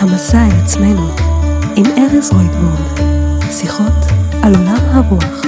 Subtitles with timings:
[0.00, 1.08] המסע אל עצמנו
[1.76, 3.50] עם ארז רויטבורן.
[3.50, 3.92] שיחות
[4.42, 5.40] על עולם הרוח.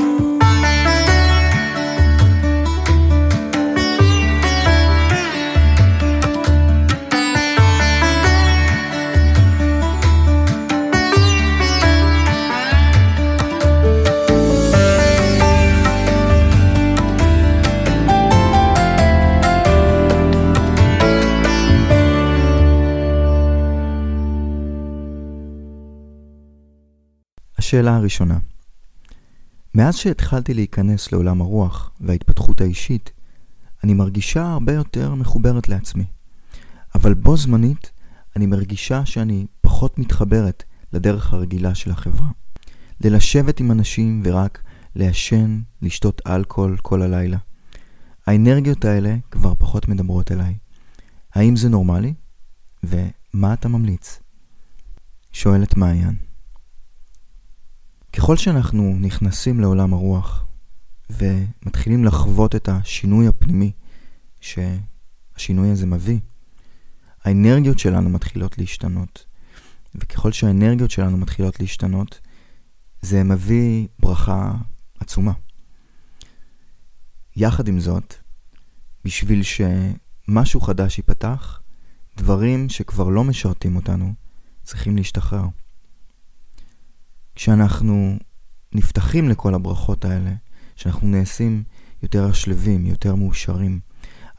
[27.72, 28.38] השאלה הראשונה
[29.74, 33.10] מאז שהתחלתי להיכנס לעולם הרוח וההתפתחות האישית,
[33.84, 36.04] אני מרגישה הרבה יותר מחוברת לעצמי.
[36.94, 37.90] אבל בו זמנית,
[38.36, 42.28] אני מרגישה שאני פחות מתחברת לדרך הרגילה של החברה.
[43.00, 44.62] ללשבת עם אנשים ורק
[44.94, 47.38] לעשן, לשתות אלכוהול כל הלילה.
[48.26, 50.54] האנרגיות האלה כבר פחות מדברות אליי.
[51.34, 52.14] האם זה נורמלי?
[52.84, 54.20] ומה אתה ממליץ?
[55.32, 56.31] שואלת מעיין.
[58.12, 60.44] ככל שאנחנו נכנסים לעולם הרוח
[61.10, 63.72] ומתחילים לחוות את השינוי הפנימי
[64.40, 66.18] שהשינוי הזה מביא,
[67.24, 69.24] האנרגיות שלנו מתחילות להשתנות.
[69.94, 72.20] וככל שהאנרגיות שלנו מתחילות להשתנות,
[73.02, 74.52] זה מביא ברכה
[75.00, 75.32] עצומה.
[77.36, 78.14] יחד עם זאת,
[79.04, 81.60] בשביל שמשהו חדש ייפתח,
[82.16, 84.12] דברים שכבר לא משרתים אותנו
[84.62, 85.44] צריכים להשתחרר.
[87.34, 88.18] כשאנחנו
[88.74, 90.30] נפתחים לכל הברכות האלה,
[90.76, 91.62] כשאנחנו נעשים
[92.02, 93.80] יותר שלווים, יותר מאושרים,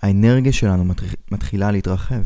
[0.01, 0.93] האנרגיה שלנו
[1.31, 2.23] מתחילה להתרחב.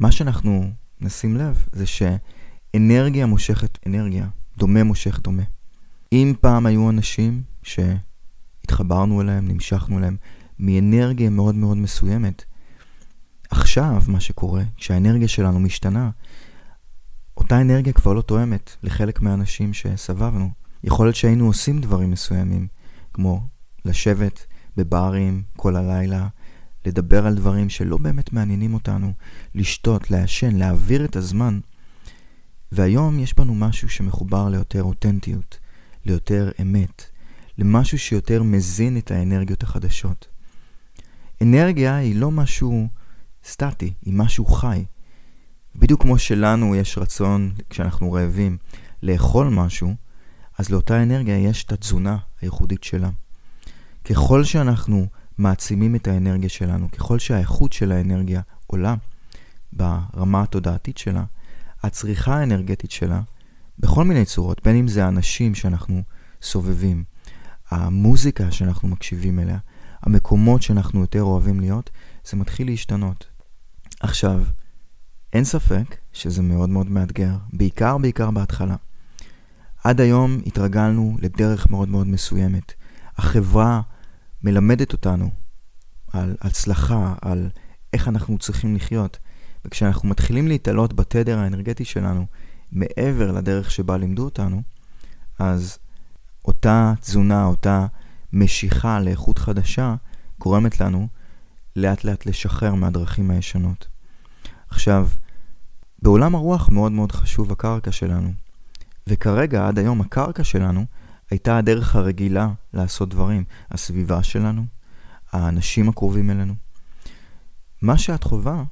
[0.00, 5.42] מה שאנחנו נשים לב זה שאנרגיה מושכת אנרגיה, דומה מושך דומה.
[6.12, 10.16] אם פעם היו אנשים שהתחברנו אליהם, נמשכנו אליהם,
[10.58, 12.44] מאנרגיה מאוד מאוד מסוימת,
[13.50, 16.10] עכשיו מה שקורה, כשהאנרגיה שלנו משתנה,
[17.48, 20.50] אותה אנרגיה כבר לא תואמת לחלק מהאנשים שסבבנו.
[20.84, 22.66] יכול להיות שהיינו עושים דברים מסוימים,
[23.12, 23.42] כמו
[23.84, 24.46] לשבת
[24.76, 26.28] בברים כל הלילה,
[26.86, 29.12] לדבר על דברים שלא באמת מעניינים אותנו,
[29.54, 31.60] לשתות, לעשן, להעביר את הזמן.
[32.72, 35.58] והיום יש בנו משהו שמחובר ליותר אותנטיות,
[36.04, 37.02] ליותר אמת,
[37.58, 40.28] למשהו שיותר מזין את האנרגיות החדשות.
[41.42, 42.88] אנרגיה היא לא משהו
[43.44, 44.84] סטטי, היא משהו חי.
[45.78, 48.58] בדיוק כמו שלנו יש רצון, כשאנחנו רעבים,
[49.02, 49.94] לאכול משהו,
[50.58, 53.10] אז לאותה אנרגיה יש את התזונה הייחודית שלה.
[54.04, 55.06] ככל שאנחנו
[55.38, 58.94] מעצימים את האנרגיה שלנו, ככל שהאיכות של האנרגיה עולה
[59.72, 61.24] ברמה התודעתית שלה,
[61.82, 63.20] הצריכה האנרגטית שלה,
[63.78, 66.02] בכל מיני צורות, בין אם זה האנשים שאנחנו
[66.42, 67.04] סובבים,
[67.70, 69.58] המוזיקה שאנחנו מקשיבים אליה,
[70.02, 71.90] המקומות שאנחנו יותר אוהבים להיות,
[72.24, 73.26] זה מתחיל להשתנות.
[74.00, 74.42] עכשיו,
[75.32, 78.76] אין ספק שזה מאוד מאוד מאתגר, בעיקר בעיקר בהתחלה.
[79.84, 82.72] עד היום התרגלנו לדרך מאוד מאוד מסוימת.
[83.16, 83.80] החברה
[84.42, 85.30] מלמדת אותנו
[86.12, 87.50] על הצלחה, על
[87.92, 89.18] איך אנחנו צריכים לחיות,
[89.64, 92.26] וכשאנחנו מתחילים להתעלות בתדר האנרגטי שלנו
[92.72, 94.62] מעבר לדרך שבה לימדו אותנו,
[95.38, 95.78] אז
[96.44, 97.86] אותה תזונה, אותה
[98.32, 99.94] משיכה לאיכות חדשה,
[100.40, 101.08] גורמת לנו
[101.76, 103.88] לאט לאט לשחרר מהדרכים הישנות.
[104.70, 105.08] עכשיו,
[106.02, 108.32] בעולם הרוח מאוד מאוד חשוב הקרקע שלנו,
[109.06, 110.84] וכרגע, עד היום, הקרקע שלנו
[111.30, 113.44] הייתה הדרך הרגילה לעשות דברים.
[113.70, 114.64] הסביבה שלנו,
[115.32, 116.54] האנשים הקרובים אלינו.
[117.82, 118.62] מה שאת חווה,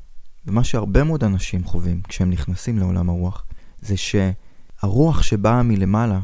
[0.46, 3.44] ומה שהרבה מאוד אנשים חווים כשהם נכנסים לעולם הרוח,
[3.80, 6.20] זה שהרוח שבאה מלמעלה,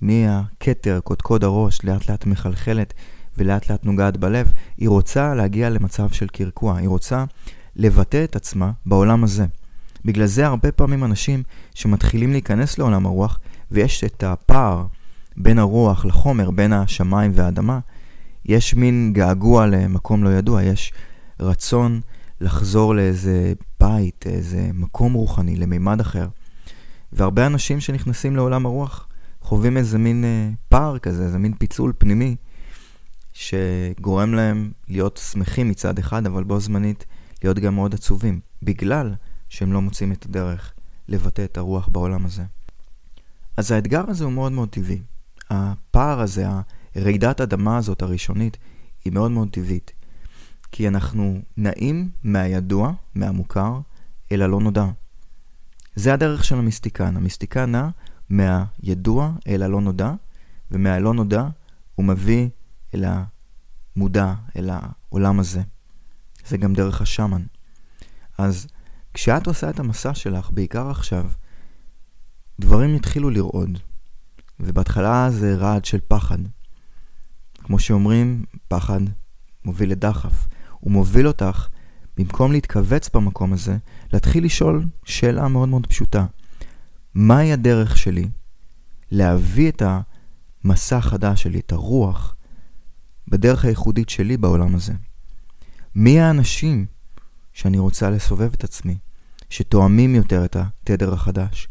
[0.00, 2.94] מהכתר, קודקוד הראש, לאט לאט מחלחלת
[3.36, 7.24] ולאט לאט נוגעת בלב, היא רוצה להגיע למצב של קרקוע, היא רוצה
[7.78, 9.46] לבטא את עצמה בעולם הזה.
[10.04, 11.42] בגלל זה הרבה פעמים אנשים
[11.74, 13.40] שמתחילים להיכנס לעולם הרוח,
[13.70, 14.86] ויש את הפער
[15.36, 17.78] בין הרוח לחומר, בין השמיים והאדמה,
[18.44, 20.92] יש מין געגוע למקום לא ידוע, יש
[21.40, 22.00] רצון
[22.40, 26.28] לחזור לאיזה בית, איזה מקום רוחני, למימד אחר.
[27.12, 29.08] והרבה אנשים שנכנסים לעולם הרוח
[29.40, 32.36] חווים איזה מין אה, פער כזה, איזה מין פיצול פנימי,
[33.32, 37.04] שגורם להם להיות שמחים מצד אחד, אבל בו זמנית
[37.42, 39.14] להיות גם מאוד עצובים, בגלל
[39.48, 40.72] שהם לא מוצאים את הדרך
[41.08, 42.44] לבטא את הרוח בעולם הזה.
[43.56, 45.02] אז האתגר הזה הוא מאוד מאוד טבעי.
[45.50, 46.46] הפער הזה,
[46.94, 48.56] הרעידת אדמה הזאת הראשונית,
[49.04, 49.92] היא מאוד מאוד טבעית.
[50.72, 53.80] כי אנחנו נעים מהידוע, מהמוכר,
[54.32, 54.86] אל הלא נודע.
[55.94, 57.16] זה הדרך של המיסטיקן.
[57.16, 57.88] המיסטיקן נע
[58.30, 60.12] מהידוע אל הלא נודע,
[60.70, 61.48] ומהלא נודע
[61.94, 62.48] הוא מביא
[62.94, 63.04] אל
[63.96, 65.62] המודע, אל העולם הזה.
[66.48, 67.42] זה גם דרך השאמן.
[68.38, 68.66] אז
[69.14, 71.30] כשאת עושה את המסע שלך, בעיקר עכשיו,
[72.60, 73.78] דברים יתחילו לרעוד.
[74.60, 76.38] ובהתחלה זה רעד של פחד.
[77.54, 79.00] כמו שאומרים, פחד
[79.64, 80.48] מוביל לדחף.
[80.80, 81.68] הוא מוביל אותך,
[82.16, 83.76] במקום להתכווץ במקום הזה,
[84.12, 86.26] להתחיל לשאול שאלה מאוד מאוד פשוטה.
[87.14, 88.28] מהי הדרך שלי
[89.10, 89.82] להביא את
[90.64, 92.34] המסע החדש שלי, את הרוח,
[93.28, 94.92] בדרך הייחודית שלי בעולם הזה?
[95.94, 96.86] מי האנשים
[97.52, 98.98] שאני רוצה לסובב את עצמי,
[99.50, 101.68] שתואמים יותר את התדר החדש?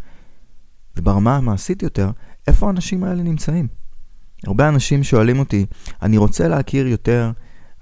[0.97, 2.11] וברמה המעשית יותר,
[2.47, 3.67] איפה האנשים האלה נמצאים?
[4.47, 5.65] הרבה אנשים שואלים אותי,
[6.01, 7.31] אני רוצה להכיר יותר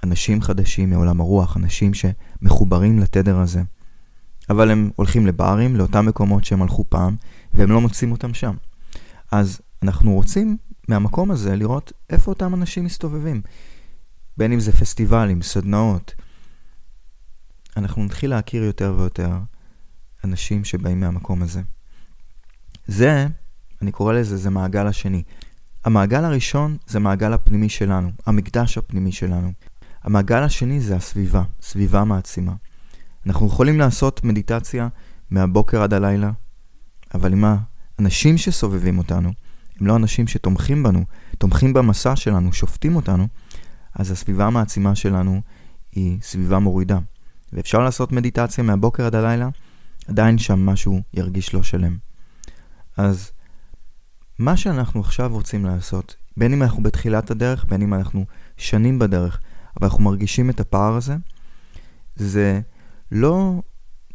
[0.03, 3.61] אנשים חדשים מעולם הרוח, אנשים שמחוברים לתדר הזה.
[4.49, 7.15] אבל הם הולכים לברים, לאותם מקומות שהם הלכו פעם,
[7.53, 8.55] והם לא מוצאים אותם שם.
[9.31, 13.41] אז אנחנו רוצים מהמקום הזה לראות איפה אותם אנשים מסתובבים.
[14.37, 16.15] בין אם זה פסטיבלים, סדנאות.
[17.77, 19.31] אנחנו נתחיל להכיר יותר ויותר
[20.23, 21.61] אנשים שבאים מהמקום הזה.
[22.87, 23.27] זה,
[23.81, 25.23] אני קורא לזה, זה מעגל השני.
[25.85, 29.51] המעגל הראשון זה מעגל הפנימי שלנו, המקדש הפנימי שלנו.
[30.03, 32.53] המעגל השני זה הסביבה, סביבה מעצימה.
[33.25, 34.87] אנחנו יכולים לעשות מדיטציה
[35.29, 36.31] מהבוקר עד הלילה,
[37.13, 37.45] אבל אם
[37.99, 39.31] האנשים שסובבים אותנו
[39.79, 41.05] הם לא אנשים שתומכים בנו,
[41.37, 43.27] תומכים במסע שלנו, שופטים אותנו,
[43.95, 45.41] אז הסביבה המעצימה שלנו
[45.91, 46.99] היא סביבה מורידה.
[47.55, 49.49] ואפשר לעשות מדיטציה מהבוקר עד הלילה,
[50.07, 51.97] עדיין שם משהו ירגיש לא שלם.
[52.97, 53.31] אז
[54.39, 58.25] מה שאנחנו עכשיו רוצים לעשות, בין אם אנחנו בתחילת הדרך, בין אם אנחנו
[58.57, 59.39] שנים בדרך,
[59.79, 61.15] אבל אנחנו מרגישים את הפער הזה,
[62.15, 62.61] זה
[63.11, 63.61] לא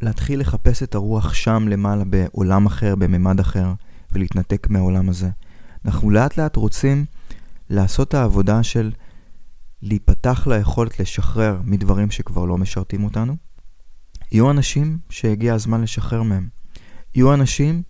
[0.01, 3.73] להתחיל לחפש את הרוח שם למעלה בעולם אחר, בממד אחר,
[4.11, 5.29] ולהתנתק מהעולם הזה.
[5.85, 7.05] אנחנו לאט לאט רוצים
[7.69, 8.91] לעשות את העבודה של
[9.81, 13.35] להיפתח ליכולת לשחרר מדברים שכבר לא משרתים אותנו.
[14.31, 16.47] יהיו אנשים שהגיע הזמן לשחרר מהם.
[17.15, 17.81] יהיו אנשים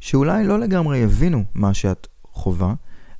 [0.00, 2.74] שאולי לא לגמרי יבינו מה שאת חווה,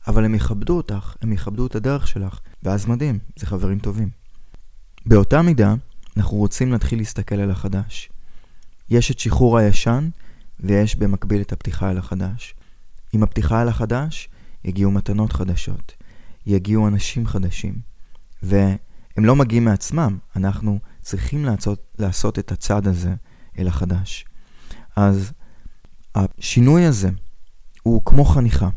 [0.06, 4.08] אבל הם יכבדו אותך, הם יכבדו את הדרך שלך, ואז מדהים, זה חברים טובים.
[5.06, 5.74] באותה מידה,
[6.16, 8.10] אנחנו רוצים להתחיל להסתכל על החדש.
[8.90, 10.08] יש את שחרור הישן,
[10.60, 12.54] ויש במקביל את הפתיחה אל החדש.
[13.12, 14.28] עם הפתיחה אל החדש,
[14.64, 15.92] יגיעו מתנות חדשות,
[16.46, 17.89] יגיעו אנשים חדשים,
[18.42, 23.14] והם לא מגיעים מעצמם, אנחנו צריכים לעשות, לעשות את הצעד הזה
[23.58, 24.24] אל החדש.
[24.96, 25.32] אז
[26.14, 27.08] השינוי הזה
[27.82, 28.68] הוא כמו חניכה.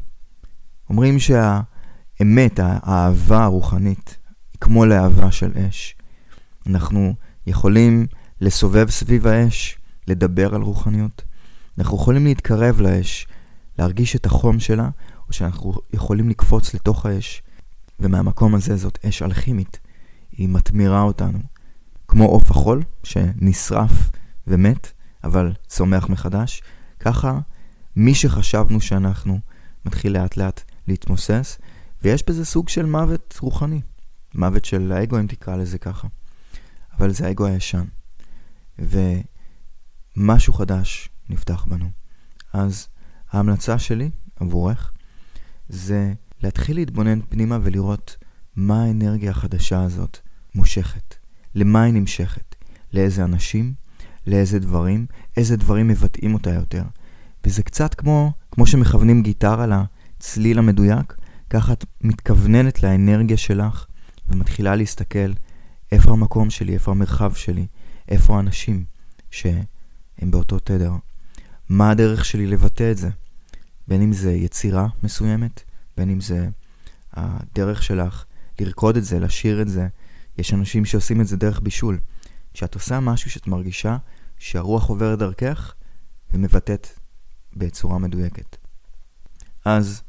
[0.89, 4.17] אומרים שהאמת, האהבה הרוחנית,
[4.53, 5.95] היא כמו להבה של אש.
[6.67, 7.13] אנחנו
[7.47, 8.05] יכולים
[8.41, 9.77] לסובב סביב האש,
[10.07, 11.21] לדבר על רוחניות.
[11.77, 13.27] אנחנו יכולים להתקרב לאש,
[13.79, 14.89] להרגיש את החום שלה,
[15.27, 17.43] או שאנחנו יכולים לקפוץ לתוך האש,
[18.03, 19.79] ומהמקום הזה זאת אש אלכימית.
[20.31, 21.39] היא מתמירה אותנו.
[22.07, 24.11] כמו עוף החול, שנשרף
[24.47, 24.91] ומת,
[25.23, 26.61] אבל צומח מחדש,
[26.99, 27.39] ככה
[27.95, 29.39] מי שחשבנו שאנחנו
[29.85, 31.59] מתחיל לאט לאט להתמוסס,
[32.01, 33.81] ויש בזה סוג של מוות רוחני.
[34.35, 36.07] מוות של האגו, אם תקרא לזה ככה.
[36.97, 37.85] אבל זה האגו הישן.
[38.79, 41.89] ומשהו חדש נפתח בנו.
[42.53, 42.87] אז
[43.31, 44.91] ההמלצה שלי עבורך
[45.69, 48.17] זה להתחיל להתבונן פנימה ולראות
[48.55, 50.17] מה האנרגיה החדשה הזאת
[50.55, 51.15] מושכת.
[51.55, 52.55] למה היא נמשכת?
[52.93, 53.73] לאיזה אנשים?
[54.27, 55.05] לאיזה דברים?
[55.37, 56.83] איזה דברים מבטאים אותה יותר?
[57.45, 61.13] וזה קצת כמו, כמו שמכוונים גיטרה לצליל המדויק,
[61.49, 63.85] ככה את מתכווננת לאנרגיה שלך
[64.27, 65.33] ומתחילה להסתכל
[65.91, 67.67] איפה המקום שלי, איפה המרחב שלי,
[68.09, 68.83] איפה האנשים
[69.31, 69.63] שהם
[70.21, 70.93] באותו תדר.
[71.69, 73.09] מה הדרך שלי לבטא את זה?
[73.87, 75.63] בין אם זה יצירה מסוימת,
[75.97, 76.49] בין אם זה
[77.13, 78.25] הדרך שלך
[78.59, 79.87] לרקוד את זה, לשיר את זה.
[80.37, 81.99] יש אנשים שעושים את זה דרך בישול.
[82.53, 83.97] כשאת עושה משהו שאת מרגישה
[84.37, 85.73] שהרוח עוברת דרכך
[86.33, 86.87] ומבטאת
[87.53, 88.57] בצורה מדויקת.
[89.65, 90.01] אז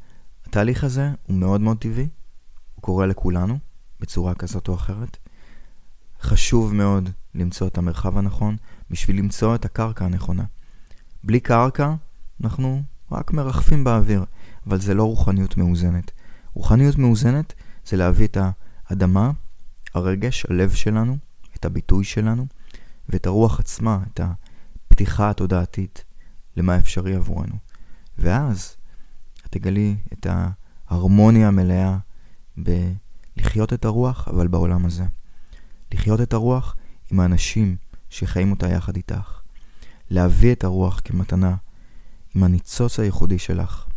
[0.45, 2.07] התהליך הזה הוא מאוד מאוד טבעי,
[2.75, 3.59] הוא קורה לכולנו
[3.99, 5.17] בצורה כזאת או אחרת.
[6.21, 8.57] חשוב מאוד למצוא את המרחב הנכון
[8.89, 10.43] בשביל למצוא את הקרקע הנכונה.
[11.23, 11.93] בלי קרקע
[12.43, 14.25] אנחנו רק מרחפים באוויר,
[14.67, 16.11] אבל זה לא רוחניות מאוזנת.
[16.53, 17.53] רוחניות מאוזנת
[17.85, 18.37] זה להביא את
[18.89, 19.31] האדמה,
[19.93, 21.17] הרגש, הלב שלנו,
[21.55, 22.45] את הביטוי שלנו,
[23.09, 26.03] ואת הרוח עצמה, את הפתיחה התודעתית
[26.57, 27.55] למה אפשרי עבורנו.
[28.17, 28.75] ואז
[29.45, 31.97] את תגלי את ההרמוניה המלאה
[32.57, 35.05] בלחיות את הרוח, אבל בעולם הזה.
[35.93, 36.75] לחיות את הרוח
[37.11, 37.75] עם האנשים
[38.09, 39.39] שחיים אותה יחד איתך.
[40.09, 41.55] להביא את הרוח כמתנה
[42.35, 43.87] עם הניצוץ הייחודי שלך.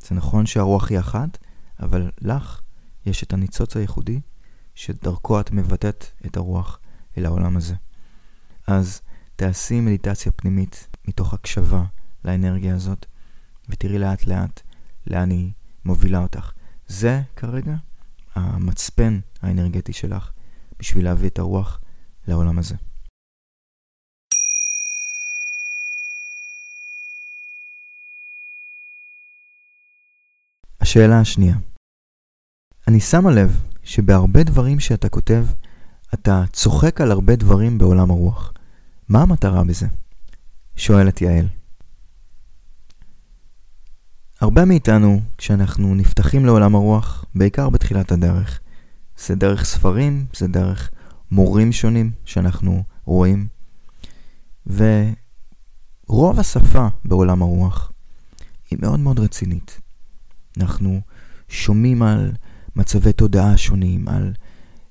[0.00, 1.38] זה נכון שהרוח היא אחת,
[1.82, 2.60] אבל לך
[3.06, 4.20] יש את הניצוץ הייחודי
[4.74, 6.78] שדרכו את מבטאת את הרוח
[7.18, 7.74] אל העולם הזה.
[8.66, 9.00] אז
[9.36, 11.84] תעשי מדיטציה פנימית מתוך הקשבה
[12.24, 13.06] לאנרגיה הזאת,
[13.68, 14.60] ותראי לאט לאט
[15.06, 15.52] לאן היא
[15.84, 16.52] מובילה אותך.
[16.86, 17.74] זה כרגע
[18.34, 20.30] המצפן האנרגטי שלך
[20.78, 21.80] בשביל להביא את הרוח
[22.28, 22.74] לעולם הזה.
[30.90, 31.56] השאלה השנייה
[32.88, 35.44] אני שמה לב שבהרבה דברים שאתה כותב,
[36.14, 38.52] אתה צוחק על הרבה דברים בעולם הרוח.
[39.08, 39.86] מה המטרה בזה?
[40.76, 41.48] שואלת יעל.
[44.40, 48.60] הרבה מאיתנו, כשאנחנו נפתחים לעולם הרוח, בעיקר בתחילת הדרך,
[49.18, 50.90] זה דרך ספרים, זה דרך
[51.30, 53.48] מורים שונים שאנחנו רואים,
[54.66, 57.92] ורוב השפה בעולם הרוח
[58.70, 59.89] היא מאוד מאוד רצינית.
[60.60, 61.00] אנחנו
[61.48, 62.32] שומעים על
[62.76, 64.32] מצבי תודעה שונים, על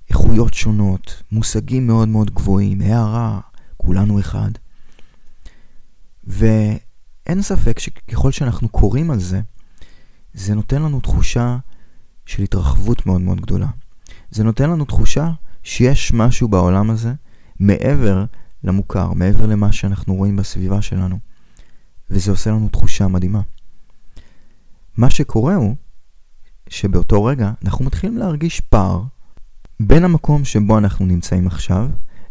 [0.09, 3.39] איכויות שונות, מושגים מאוד מאוד גבוהים, הערה,
[3.77, 4.51] כולנו אחד.
[6.23, 9.41] ואין ספק שככל שאנחנו קוראים על זה,
[10.33, 11.57] זה נותן לנו תחושה
[12.25, 13.67] של התרחבות מאוד מאוד גדולה.
[14.31, 15.31] זה נותן לנו תחושה
[15.63, 17.13] שיש משהו בעולם הזה
[17.59, 18.25] מעבר
[18.63, 21.19] למוכר, מעבר למה שאנחנו רואים בסביבה שלנו.
[22.09, 23.41] וזה עושה לנו תחושה מדהימה.
[24.99, 25.75] מה שקורה הוא
[26.69, 29.03] שבאותו רגע אנחנו מתחילים להרגיש פער
[29.79, 31.89] בין המקום שבו אנחנו נמצאים עכשיו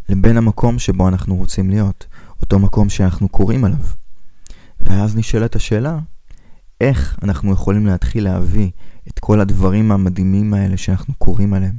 [0.09, 2.07] לבין המקום שבו אנחנו רוצים להיות,
[2.41, 3.79] אותו מקום שאנחנו קוראים עליו.
[4.81, 5.99] ואז נשאלת השאלה,
[6.81, 8.71] איך אנחנו יכולים להתחיל להביא
[9.09, 11.79] את כל הדברים המדהימים האלה שאנחנו קוראים עליהם.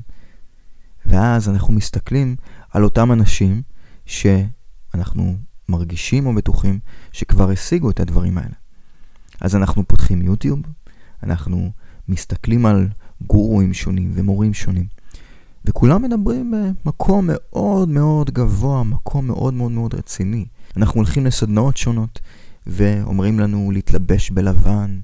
[1.05, 2.35] ואז אנחנו מסתכלים
[2.69, 3.61] על אותם אנשים
[4.05, 5.37] שאנחנו
[5.69, 6.79] מרגישים או בטוחים
[7.11, 8.58] שכבר השיגו את הדברים האלה.
[9.41, 10.59] אז אנחנו פותחים יוטיוב,
[11.23, 11.71] אנחנו
[12.07, 12.87] מסתכלים על
[13.27, 14.85] גורואים שונים ומורים שונים,
[15.65, 16.53] וכולם מדברים
[16.85, 20.45] במקום מאוד מאוד גבוה, מקום מאוד מאוד מאוד רציני.
[20.77, 22.19] אנחנו הולכים לסדנאות שונות,
[22.67, 24.99] ואומרים לנו להתלבש בלבן,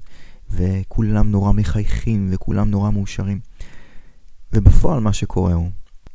[0.50, 3.40] וכולם נורא מחייכים, וכולם נורא מאושרים.
[4.52, 5.70] ובפועל מה שקורה הוא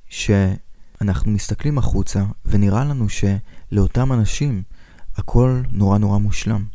[0.09, 4.63] שאנחנו מסתכלים החוצה, ונראה לנו שלאותם אנשים
[5.15, 6.65] הכל נורא נורא מושלם.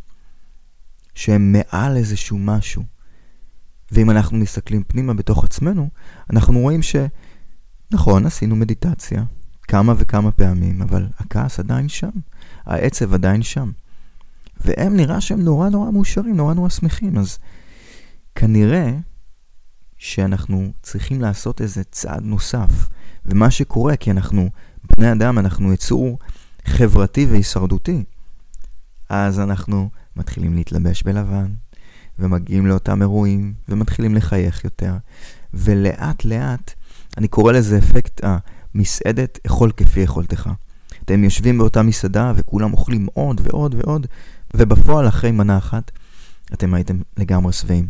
[1.17, 2.83] שהם מעל איזשהו משהו.
[3.93, 5.89] ואם אנחנו מסתכלים פנימה בתוך עצמנו,
[6.31, 6.97] אנחנו רואים ש...
[7.91, 9.25] נכון, עשינו מדיטציה
[9.63, 12.11] כמה וכמה פעמים, אבל הכעס עדיין שם,
[12.65, 13.71] העצב עדיין שם.
[14.61, 17.39] והם נראה שהם נורא נורא מאושרים, נורא נורא שמחים, אז
[18.35, 18.97] כנראה
[19.97, 22.89] שאנחנו צריכים לעשות איזה צעד נוסף.
[23.27, 24.51] ומה שקורה, כי אנחנו
[24.97, 26.19] בני אדם, אנחנו יצור
[26.65, 28.05] חברתי והישרדותי,
[29.09, 31.47] אז אנחנו מתחילים להתלבש בלבן,
[32.19, 34.95] ומגיעים לאותם אירועים, ומתחילים לחייך יותר,
[35.55, 36.75] ולאט לאט,
[37.19, 38.21] אני קורא לזה אפקט
[38.75, 40.51] המסעדת אכול כפי יכולתך.
[41.05, 44.07] אתם יושבים באותה מסעדה וכולם אוכלים עוד ועוד ועוד,
[44.55, 45.91] ובפועל אחרי מנה אחת
[46.53, 47.89] אתם הייתם לגמרי שבעים.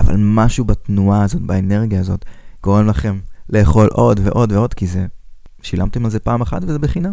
[0.00, 2.24] אבל משהו בתנועה הזאת, באנרגיה הזאת,
[2.62, 3.18] גורם לכם
[3.50, 5.06] לאכול עוד ועוד ועוד, כי זה,
[5.62, 7.12] שילמתם על זה פעם אחת וזה בחינם.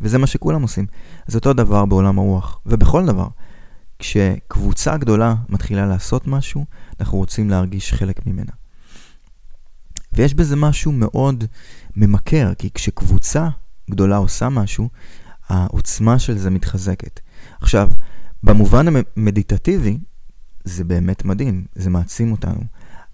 [0.00, 0.86] וזה מה שכולם עושים.
[1.28, 3.28] אז אותו דבר בעולם הרוח, ובכל דבר.
[4.00, 6.64] כשקבוצה גדולה מתחילה לעשות משהו,
[7.00, 8.52] אנחנו רוצים להרגיש חלק ממנה.
[10.12, 11.44] ויש בזה משהו מאוד
[11.96, 13.48] ממכר, כי כשקבוצה
[13.90, 14.88] גדולה עושה משהו,
[15.48, 17.20] העוצמה של זה מתחזקת.
[17.60, 17.90] עכשיו,
[18.42, 19.98] במובן המדיטטיבי,
[20.64, 22.60] זה באמת מדהים, זה מעצים אותנו.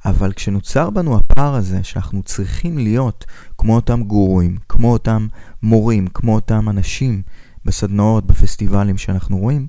[0.04, 3.24] אבל כשנוצר בנו הפער הזה, שאנחנו צריכים להיות
[3.58, 5.26] כמו אותם גורואים, כמו אותם
[5.62, 7.22] מורים, כמו אותם אנשים
[7.64, 9.66] בסדנאות, בפסטיבלים שאנחנו רואים,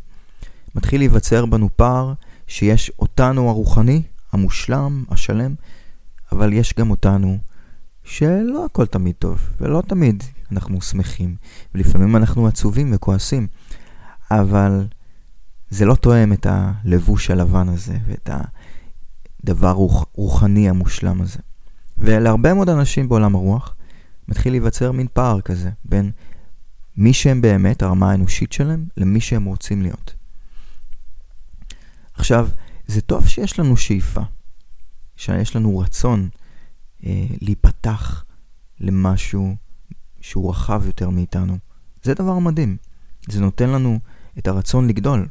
[0.77, 2.13] מתחיל להיווצר בנו פער
[2.47, 5.55] שיש אותנו הרוחני, המושלם, השלם,
[6.31, 7.37] אבל יש גם אותנו
[8.03, 11.35] שלא הכל תמיד טוב, ולא תמיד אנחנו שמחים,
[11.75, 13.47] ולפעמים אנחנו עצובים וכועסים,
[14.31, 14.87] אבל
[15.69, 18.29] זה לא תואם את הלבוש הלבן הזה, ואת
[19.43, 21.39] הדבר רוח, רוחני המושלם הזה.
[21.97, 23.75] ולהרבה מאוד אנשים בעולם הרוח,
[24.27, 26.11] מתחיל להיווצר מין פער כזה, בין
[26.97, 30.13] מי שהם באמת, הרמה האנושית שלהם, למי שהם רוצים להיות.
[32.17, 32.49] עכשיו,
[32.87, 34.21] זה טוב שיש לנו שאיפה,
[35.15, 36.29] שיש לנו רצון
[37.05, 38.23] אה, להיפתח
[38.79, 39.55] למשהו
[40.21, 41.57] שהוא רחב יותר מאיתנו.
[42.03, 42.77] זה דבר מדהים.
[43.29, 43.99] זה נותן לנו
[44.37, 45.27] את הרצון לגדול.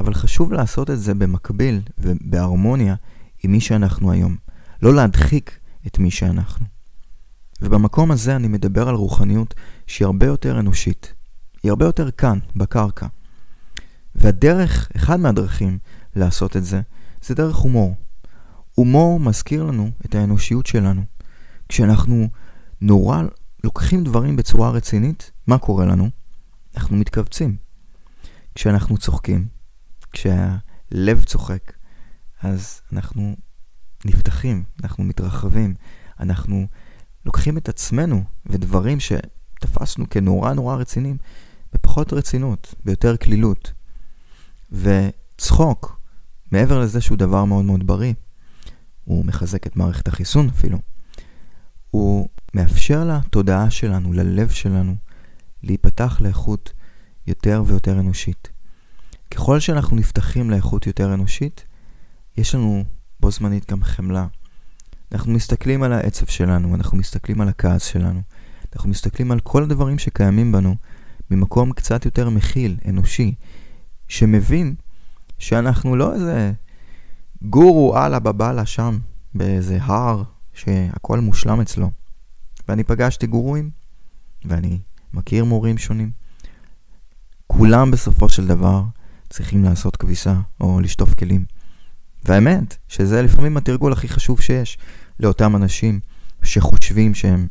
[0.00, 2.94] אבל חשוב לעשות את זה במקביל ובהרמוניה
[3.42, 4.36] עם מי שאנחנו היום.
[4.82, 6.66] לא להדחיק את מי שאנחנו.
[7.62, 9.54] ובמקום הזה אני מדבר על רוחניות
[9.86, 11.14] שהיא הרבה יותר אנושית.
[11.62, 13.06] היא הרבה יותר כאן, בקרקע.
[14.14, 15.78] והדרך, אחד מהדרכים
[16.16, 16.80] לעשות את זה,
[17.22, 17.94] זה דרך הומור.
[18.74, 21.02] הומור מזכיר לנו את האנושיות שלנו.
[21.68, 22.28] כשאנחנו
[22.80, 23.22] נורא
[23.64, 26.10] לוקחים דברים בצורה רצינית, מה קורה לנו?
[26.76, 27.56] אנחנו מתכווצים.
[28.54, 29.48] כשאנחנו צוחקים,
[30.12, 31.72] כשהלב צוחק,
[32.42, 33.36] אז אנחנו
[34.04, 35.74] נפתחים, אנחנו מתרחבים,
[36.20, 36.66] אנחנו
[37.26, 41.16] לוקחים את עצמנו ודברים שתפסנו כנורא נורא רציניים,
[41.72, 43.72] בפחות רצינות, ביותר קלילות.
[44.74, 46.00] וצחוק,
[46.52, 48.14] מעבר לזה שהוא דבר מאוד מאוד בריא,
[49.04, 50.78] הוא מחזק את מערכת החיסון אפילו,
[51.90, 54.94] הוא מאפשר לתודעה שלנו, ללב שלנו,
[55.62, 56.72] להיפתח לאיכות
[57.26, 58.48] יותר ויותר אנושית.
[59.30, 61.64] ככל שאנחנו נפתחים לאיכות יותר אנושית,
[62.36, 62.84] יש לנו
[63.20, 64.26] בו זמנית גם חמלה.
[65.12, 68.22] אנחנו מסתכלים על העצב שלנו, אנחנו מסתכלים על הכעס שלנו,
[68.74, 70.74] אנחנו מסתכלים על כל הדברים שקיימים בנו
[71.30, 73.34] ממקום קצת יותר מכיל, אנושי,
[74.08, 74.74] שמבין
[75.38, 76.52] שאנחנו לא איזה
[77.42, 78.98] גורו אללה בבאללה שם,
[79.34, 81.90] באיזה הר שהכל מושלם אצלו.
[82.68, 83.70] ואני פגשתי גורואים,
[84.44, 84.78] ואני
[85.12, 86.10] מכיר מורים שונים.
[87.46, 88.82] כולם בסופו של דבר
[89.30, 91.44] צריכים לעשות כביסה או לשטוף כלים.
[92.24, 94.78] והאמת, שזה לפעמים התרגול הכי חשוב שיש
[95.20, 96.00] לאותם אנשים
[96.42, 97.46] שחושבים שהם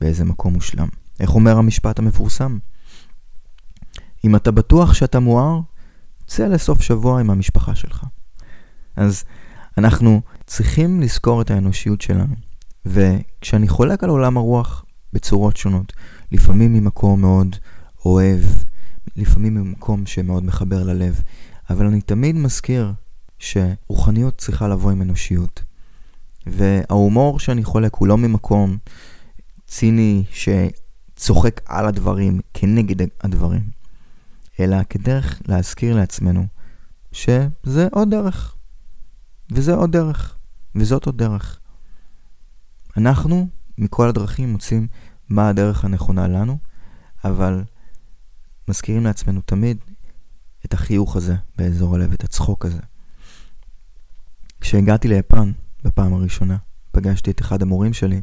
[0.00, 0.88] באיזה מקום מושלם.
[1.20, 2.58] איך אומר המשפט המפורסם?
[4.24, 5.60] אם אתה בטוח שאתה מואר,
[6.36, 8.04] צא לסוף שבוע עם המשפחה שלך.
[8.96, 9.24] אז
[9.78, 12.34] אנחנו צריכים לזכור את האנושיות שלנו.
[12.86, 15.92] וכשאני חולק על עולם הרוח בצורות שונות,
[16.32, 17.56] לפעמים ממקום מאוד
[18.04, 18.40] אוהב,
[19.16, 21.22] לפעמים ממקום שמאוד מחבר ללב,
[21.70, 22.92] אבל אני תמיד מזכיר
[23.38, 25.62] שרוחניות צריכה לבוא עם אנושיות.
[26.46, 28.76] וההומור שאני חולק הוא לא ממקום
[29.66, 33.62] ציני שצוחק על הדברים, כנגד הדברים,
[34.60, 36.46] אלא כדרך להזכיר לעצמנו
[37.12, 38.56] שזה עוד דרך,
[39.50, 40.36] וזה עוד דרך,
[40.74, 41.60] וזאת עוד דרך.
[42.96, 44.86] אנחנו מכל הדרכים מוצאים
[45.28, 46.58] מה הדרך הנכונה לנו,
[47.24, 47.64] אבל
[48.68, 49.78] מזכירים לעצמנו תמיד
[50.64, 52.80] את החיוך הזה באזור הלב, את הצחוק הזה.
[54.60, 55.52] כשהגעתי ליפן
[55.84, 56.56] בפעם הראשונה,
[56.92, 58.22] פגשתי את אחד המורים שלי,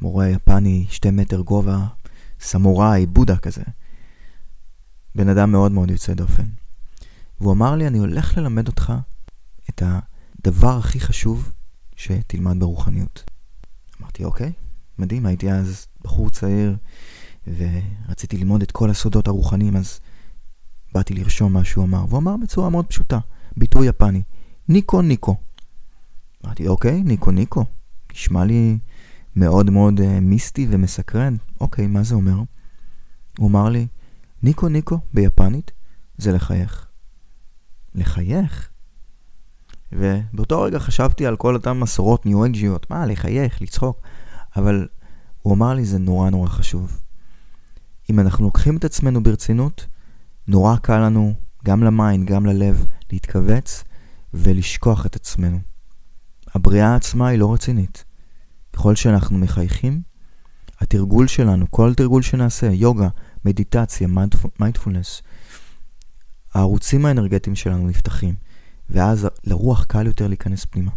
[0.00, 1.86] מורה יפני, שתי מטר גובה,
[2.40, 3.62] סמוראי, בודה כזה.
[5.14, 6.46] בן אדם מאוד מאוד יוצא דופן.
[7.40, 8.92] והוא אמר לי, אני הולך ללמד אותך
[9.70, 11.52] את הדבר הכי חשוב
[11.96, 13.30] שתלמד ברוחניות.
[14.00, 14.52] אמרתי, אוקיי,
[14.98, 16.76] מדהים, הייתי אז בחור צעיר
[17.46, 20.00] ורציתי ללמוד את כל הסודות הרוחניים, אז
[20.94, 22.04] באתי לרשום מה שהוא אמר.
[22.08, 23.18] והוא אמר בצורה מאוד פשוטה,
[23.56, 24.22] ביטוי יפני,
[24.68, 25.36] ניקו ניקו.
[26.44, 27.64] אמרתי, אוקיי, ניקו ניקו.
[28.12, 28.78] נשמע לי
[29.36, 31.36] מאוד מאוד uh, מיסטי ומסקרן.
[31.60, 32.42] אוקיי, מה זה אומר?
[33.38, 33.86] הוא אמר לי,
[34.42, 35.70] ニコニコ ביפנית
[36.18, 36.86] זה לחייך.
[37.94, 38.68] לחייך?
[39.92, 44.00] ובאותו רגע חשבתי על כל אותן מסורות ניו-אג'יות, מה, לחייך, לצחוק,
[44.56, 44.88] אבל
[45.42, 47.00] הוא אמר לי, זה נורא נורא חשוב.
[48.10, 49.86] אם אנחנו לוקחים את עצמנו ברצינות,
[50.48, 53.84] נורא קל לנו, גם ל mind, גם ללב, להתכווץ
[54.34, 55.58] ולשכוח את עצמנו.
[56.54, 58.04] הבריאה עצמה היא לא רצינית.
[58.72, 60.02] ככל שאנחנו מחייכים,
[60.80, 63.08] התרגול שלנו, כל תרגול שנעשה, יוגה,
[63.44, 64.08] מדיטציה,
[64.60, 65.22] מיינדפולנס,
[66.54, 68.34] הערוצים האנרגטיים שלנו נפתחים.
[68.92, 70.90] ואז לרוח קל יותר להיכנס פנימה.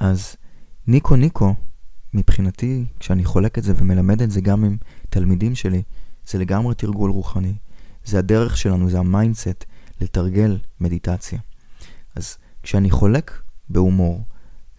[0.00, 0.36] אז
[0.86, 1.54] ニコニコ,
[2.14, 4.76] מבחינתי, כשאני חולק את זה ומלמד את זה גם עם
[5.10, 5.82] תלמידים שלי,
[6.26, 7.54] זה לגמרי תרגול רוחני.
[8.04, 9.64] זה הדרך שלנו, זה ה mindset
[10.00, 11.38] לתרגל מדיטציה.
[12.16, 14.24] אז כשאני חולק בהומור,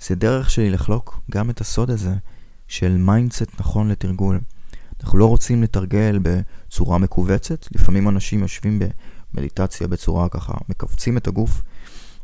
[0.02, 2.15] זה דרך שלי לחלוק גם את הסוד הזה
[2.67, 4.39] של mindset נכון לתרגול.
[5.03, 8.79] אנחנו לא רוצים לתרגל בצורה מכווצת, לפעמים אנשים יושבים
[9.33, 11.61] במדיטציה בצורה ככה, מכווצים את הגוף,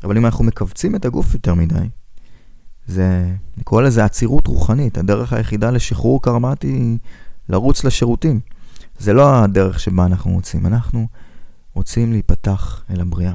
[0.03, 1.89] אבל אם אנחנו מכווצים את הגוף יותר מדי,
[2.87, 4.97] זה, אני קורא לזה עצירות רוחנית.
[4.97, 6.97] הדרך היחידה לשחרור קרמתי היא
[7.49, 8.39] לרוץ לשירותים.
[8.99, 11.07] זה לא הדרך שבה אנחנו רוצים, אנחנו
[11.73, 13.33] רוצים להיפתח אל הבריאה.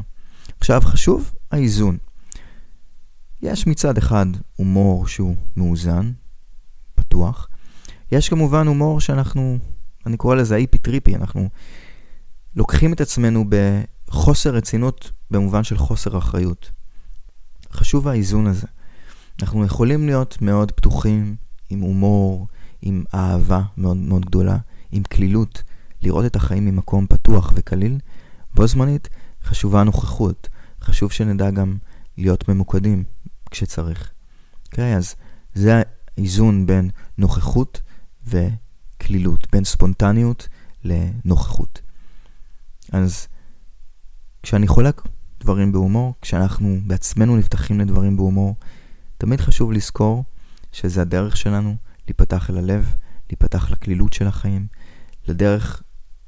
[0.59, 1.97] עכשיו, חשוב האיזון.
[3.43, 4.27] יש מצד אחד
[4.57, 6.13] הומור שהוא מאוזן,
[6.95, 7.49] פתוח.
[8.15, 9.59] יש כמובן הומור שאנחנו,
[10.07, 11.49] אני קורא לזה היפי טריפי, אנחנו
[12.57, 16.71] לוקחים את עצמנו בחוסר רצינות במובן של חוסר אחריות.
[17.73, 18.67] חשוב האיזון הזה.
[19.43, 21.37] אנחנו יכולים להיות מאוד פתוחים,
[21.71, 22.47] עם הומור,
[22.83, 24.57] עם אהבה מאוד מאוד גדולה,
[24.93, 25.63] עם כלילות,
[26.03, 27.99] לראות את החיים ממקום פתוח וקליל.
[28.55, 29.09] בו זמנית
[29.45, 30.49] חשובה הנוכחות,
[30.81, 31.77] חשוב שנדע גם
[32.19, 33.05] להיות ממוקדים
[33.51, 34.11] כשצריך.
[34.67, 35.15] אוקיי, okay, אז
[35.55, 35.83] זה
[36.17, 37.81] האיזון בין נוכחות
[38.27, 40.49] וכלילות, בין ספונטניות
[40.85, 41.81] לנוכחות.
[42.93, 43.29] אז
[44.43, 45.03] כשאני חולק
[45.41, 48.57] דברים בהומור, כשאנחנו בעצמנו נפתחים לדברים בהומור,
[49.19, 50.25] תמיד חשוב לזכור
[50.73, 52.95] שזה הדרך שלנו להיפתח אל הלב,
[53.29, 54.67] להיפתח לכלילות של החיים,
[55.29, 55.83] לדרך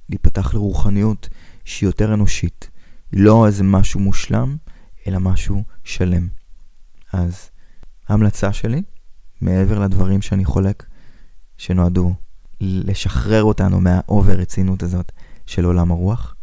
[0.08, 1.28] להיפתח לרוחניות
[1.64, 2.70] שהיא יותר אנושית.
[3.12, 4.56] לא איזה משהו מושלם,
[5.06, 6.28] אלא משהו שלם.
[7.12, 7.50] אז
[8.08, 8.82] ההמלצה שלי,
[9.40, 10.86] מעבר לדברים שאני חולק,
[11.58, 12.14] שנועדו
[12.60, 15.12] לשחרר אותנו מהאובר רצינות הזאת
[15.46, 16.34] של עולם הרוח,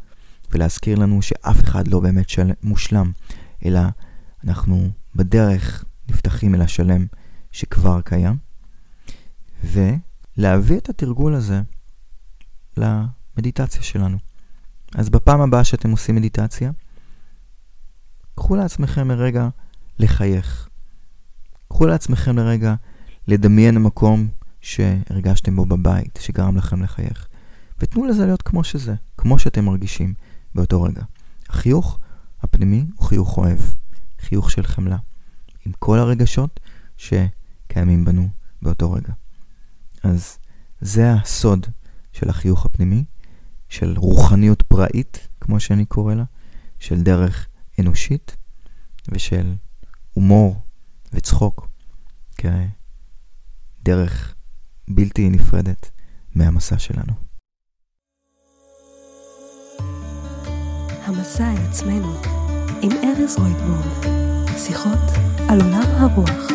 [0.52, 2.52] ולהזכיר לנו שאף אחד לא באמת של...
[2.64, 3.12] מושלם,
[3.66, 3.82] אלא
[4.44, 7.06] אנחנו בדרך נפתחים אל השלם
[7.52, 8.38] שכבר קיים,
[9.64, 11.62] ולהביא את התרגול הזה
[12.78, 14.18] למדיטציה שלנו.
[14.96, 16.72] אז בפעם הבאה שאתם עושים מדיטציה,
[18.36, 19.50] קחו לעצמכם לרגע
[20.00, 20.70] לחייך.
[21.70, 22.76] קחו לעצמכם לרגע
[23.28, 24.28] לדמיין מקום
[24.64, 27.28] שהרגשתם בו בבית, שגרם לכם לחייך.
[27.80, 30.14] ותנו לזה להיות כמו שזה, כמו שאתם מרגישים
[30.56, 31.02] באותו רגע.
[31.50, 32.00] החיוך
[32.42, 33.60] הפנימי הוא חיוך אוהב,
[34.20, 34.98] חיוך של חמלה,
[35.66, 36.60] עם כל הרגשות
[36.98, 38.30] שקיימים בנו
[38.62, 39.14] באותו רגע.
[40.04, 40.38] אז
[40.82, 41.66] זה הסוד
[42.12, 43.06] של החיוך הפנימי,
[43.70, 46.24] של רוחניות פראית, כמו שאני קורא לה,
[46.80, 47.48] של דרך
[47.80, 48.38] אנושית
[49.10, 49.56] ושל
[50.14, 50.62] הומור
[51.14, 51.68] וצחוק
[52.38, 54.36] כדרך
[54.88, 55.92] בלתי נפרדת
[56.36, 57.14] מהמסע שלנו.
[61.06, 62.14] המסע אל עצמנו
[62.82, 64.08] עם ארז רויטבורג,
[64.58, 65.00] שיחות
[65.50, 66.54] על עולם הרוח.